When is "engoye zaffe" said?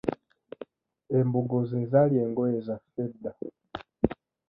2.25-2.99